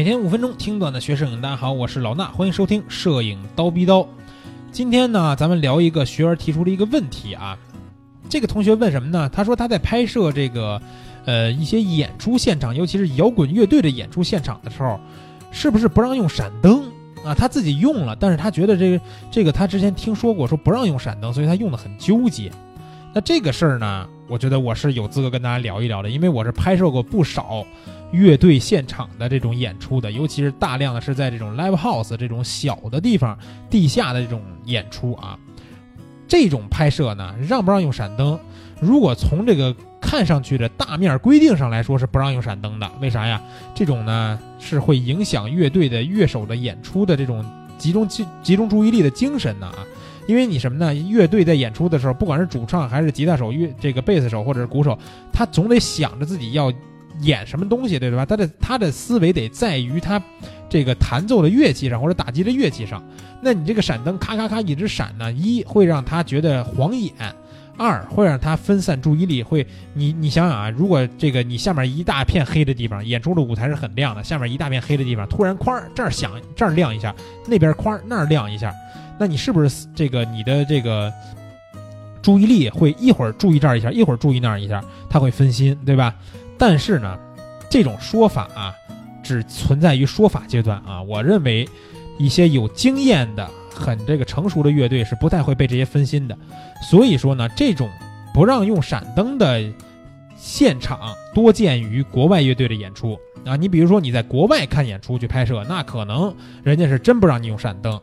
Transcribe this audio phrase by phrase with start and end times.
[0.00, 4.08] 每天五分钟听段的学摄影，大家好，我是老衲，欢迎收听摄影刀逼刀。
[4.72, 7.54] 今天呢，咱们聊一个学员提出的一个问题啊。
[8.26, 9.28] 这个同学问什么呢？
[9.28, 10.80] 他说他在拍摄这个，
[11.26, 14.98] 呃，一些演出现场，尤其是摇滚乐队的演出现场的时候，
[15.50, 16.82] 是不是不让用闪灯
[17.22, 17.34] 啊？
[17.34, 22.50] 他自己用了，但是他觉得这个这个他之前听说过说不让用闪灯，所以他用的很纠结。
[23.12, 27.64] 那这个事儿呢，我觉得我是有资格跟大家聊一聊的，因为我是拍摄过不少
[28.12, 33.36] 乐队现场的这种演出的，尤其是大量的是在这种 live house 这种小的地方、
[33.68, 35.36] 地下的这种演出啊。
[36.28, 38.38] 这种拍摄呢，让不让用闪灯？
[38.80, 42.88] 如果从这个看上去的大面规定上来说，是不让用闪灯的。
[43.00, 43.42] 为啥呀？
[43.74, 47.44] 这种呢是会影响乐队的乐手的演出的这种
[47.76, 49.78] 集中集集中注意力的精神的啊。
[50.26, 50.94] 因为你什么呢？
[50.94, 54.96] 乐队在演出的时候，不管是主唱还是吉他手、乐这个贝斯手或者是鼓手，
[55.32, 56.72] 他总得想着自己要
[57.20, 58.24] 演什么东西，对吧？
[58.24, 60.22] 他的他的思维得在于他
[60.68, 63.02] 这个弹奏的乐器上或者打击的乐器上。
[63.42, 67.12] 那你这个闪灯咔咔咔一直闪呢，一会让他觉得晃眼，
[67.76, 69.42] 二会让他分散注意力。
[69.42, 77.14] 会你你想想啊，如果这个你下面一大片黑的地方，演出的舞台是很亮的，下面一大片黑的地方，突然哐这儿响这儿亮一下，
[77.48, 78.72] 那边哐那儿亮一下。
[79.20, 81.12] 那你是不是这个你的这个
[82.22, 86.14] 注意力会一会儿注意这儿一下，一会儿注意那儿一下，他会分心，对吧？
[86.56, 87.18] 但是呢，
[87.68, 88.74] 这种说法啊，
[89.22, 91.02] 只存在于说法阶段啊。
[91.02, 91.68] 我认为
[92.18, 96.34] 一些有经验的、很这个成熟的乐队是不太会被这些分心的。
[96.82, 97.90] 所以说呢，这种
[98.32, 99.62] 不让用闪灯的
[100.34, 103.54] 现场多见于国外乐队的演出啊。
[103.54, 108.00] 你比如说你在国外看演出去拍摄，那可能人家是真不让你用闪灯。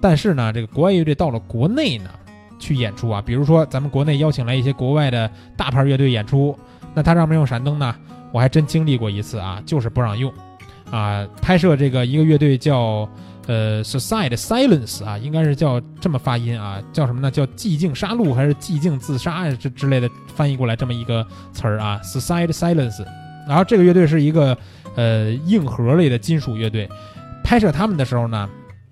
[0.00, 2.10] 但是呢，这个国外乐队到了国内呢，
[2.58, 6.56] 去演出啊，比如说咱们国内邀请来一些国外的大牌乐队演出，
[6.94, 7.94] 那他让不让用闪灯呢？
[8.32, 10.32] 我还真经历过一次啊，就是不让用，
[10.90, 13.08] 啊，拍摄这个一个乐队叫
[13.46, 17.30] 呃 Suicide Silence 啊，应该是叫这么发音啊，叫什么呢？
[17.30, 23.04] 叫寂静杀戮还是寂静自杀之之类的翻译过来这么一个词儿啊，Suicide Silence。
[23.48, 24.56] 然后这个乐队是一个
[24.96, 26.88] 呃硬核类的金属乐队，
[27.42, 28.48] 拍摄他们的时候呢。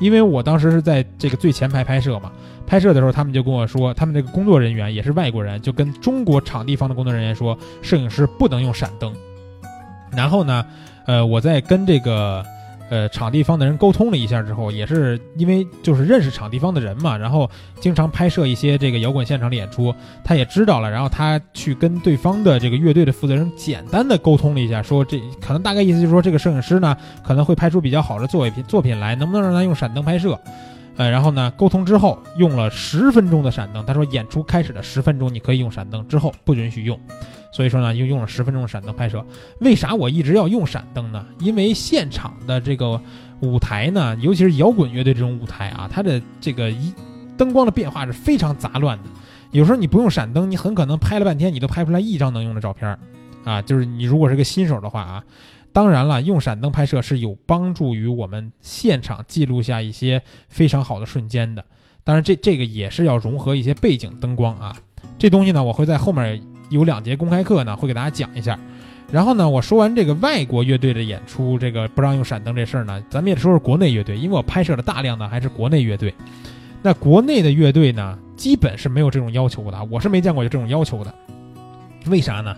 [0.00, 2.30] 因为我当时是在这个最前排拍摄嘛，
[2.66, 9.12] 拍摄的时候他们就跟我说，他们这个工作人员也是外国人，就跟中国场地方的工作人员说，摄影师不能用闪灯。
[10.12, 10.64] 然后呢，
[11.06, 12.44] 呃，我在跟这个。
[12.90, 17.48] 呃，场地方的人沟通了一下之后，也是因为就是认识场地方的人嘛，然后
[17.80, 19.94] 经常拍摄一些这个摇滚现场的演出，
[20.24, 30.38] 他也知道了，然后他去跟对方的这个乐队的负责人简单的沟通了一下，说这可能大概意思就是说这个摄影师呢可能会拍出比较好的作品作品来，能不能让他用闪灯拍摄？
[30.96, 36.98] 呃，然后呢沟通之后用了十分钟的闪灯，他说演出开始的十分钟你可以用闪灯，之后不允许用。
[37.50, 39.24] 所以说呢，又用了十分钟的闪灯拍摄。
[39.60, 41.24] 为啥我一直要用闪灯呢？
[41.40, 43.00] 因为现场的这个
[43.40, 46.92] 舞台呢，尤其是摇滚乐队这种舞台啊，它的这个一
[47.36, 49.04] 灯光的变化是非常杂乱的。
[49.50, 52.98] 有时候你不用闪灯，你很可能拍了半天，你都拍不出来一张能用的照片
[53.44, 53.62] 啊。
[53.62, 55.24] 就是你如果是个新手的话啊，
[55.72, 61.64] 当然了，用闪灯拍摄是有帮助于我们现场记录下一些非常好的瞬间的。
[62.04, 64.76] 当然，这这个也是要融合一些背景灯光啊。
[65.18, 66.40] 这东西呢，我会在后面。
[66.68, 68.58] 有两节公开课呢，会给大家讲一下。
[69.10, 76.12] 然后呢，我说完这个外国乐队的演出，这个不让用闪灯这事儿呢，咱们也说说国内乐队，因为我拍摄了大量的还是国内乐队。
[76.82, 81.14] 那国内的乐队呢，基本是没有这种要求的，我是没见过有这种要求的。
[82.06, 82.54] 为啥呢？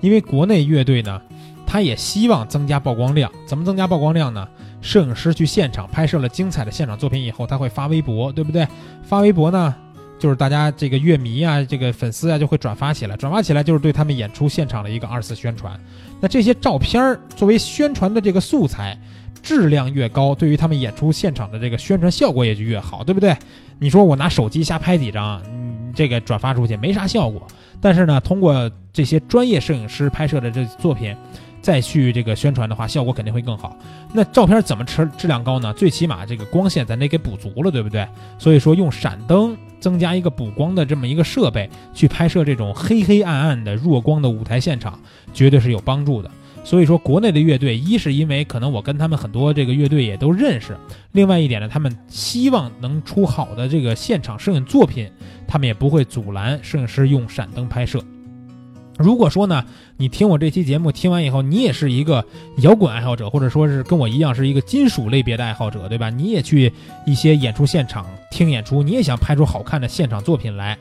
[0.00, 1.20] 因为国内乐队呢，
[1.66, 3.32] 他也希望增加曝光量。
[3.46, 4.46] 怎么增加曝光量呢？
[4.82, 8.68] 摄影师去现场拍摄了精彩的现场作品以后，他会发微博，对不对？
[9.02, 9.74] 发微博呢？
[10.24, 15.78] 就是大家这个乐迷啊，这个粉丝啊，就会转发起来，转发起来就是对他们演出现场的一个二次宣传。
[16.18, 18.98] 那这些照片儿作为宣传的这个素材，
[19.42, 23.36] 质量越高，对于他们演出现场的这个宣传效果也就越好，对不对？
[23.78, 27.46] 你说我拿手机瞎拍几张，嗯，这个转发出去没啥效果。
[27.78, 31.14] 但是呢，通过这些专业摄影师拍摄的这作品，
[31.60, 33.76] 再去这个宣传的话，效果肯定会更好。
[34.14, 35.70] 那照片怎么质质量高呢？
[35.74, 38.08] 最起码这个光线咱得给补足了，对不对？
[38.38, 39.54] 所以说用闪灯。
[39.80, 44.98] 增加一个补光的这么一个设备，去拍摄这种黑黑暗暗的弱光的舞台现场，
[45.32, 46.30] 绝对是有帮助的。
[46.62, 50.74] 所以说，国内的乐队，一是因为可能我跟他们很多这个乐队也都认识，
[51.12, 55.06] 另外一点呢，他们希望能出好的这个现场摄影作品，
[55.46, 58.02] 他们也不会阻拦摄影师用闪灯拍摄。
[58.96, 59.62] 如果说呢，
[59.98, 62.24] 你听我这期节目听完以后，你也是一个
[62.58, 66.08] 摇滚爱好者，或者说是跟我一样是一个金属类别的爱好者，对吧？
[66.08, 66.72] 你也去
[67.04, 70.76] 一些演出现场听演出，你也想拍出好看的现场作品来，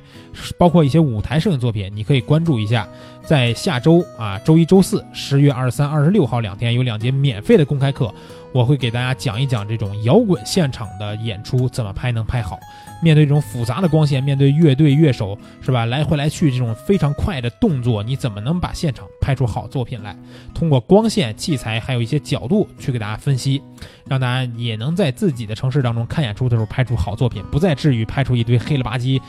[0.57, 2.87] 包括一些舞台摄影作品，你可以关注一下，
[3.23, 8.11] 在下周啊，周一、周四，十月二十三、二十六号两天有两节免费的公开课，
[8.53, 12.59] 我会给大家讲一讲这种摇滚现场的演出怎么拍能拍好。
[13.01, 20.15] 面对这种复杂的光线，面对乐队乐手是吧，来回来去这种非常快的动作，你怎么能把现场拍出好作品来？
[20.53, 23.61] 通过光线、器材还有一些角度去给大家分析，
[24.07, 29.19] 让大家也能在自己的城市当中看演出的时候拍出好作品，不再至于拍出一堆黑了吧唧、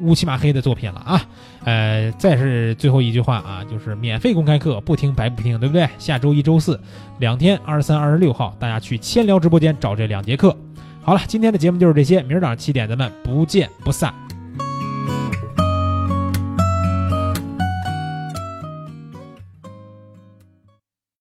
[0.00, 1.22] 乌漆嘛黑的作品了啊！
[1.64, 5.88] 呃，再是最后一句话啊，就是免费公开课，不听白不听，对不对？
[5.98, 6.80] 下周一周四
[7.18, 10.56] 两天，二十三、二十六号，大家去千聊直播间找这两节课。
[11.02, 14.31] 好了，今天的节目就是这些，明儿早上七点咱们不见不散。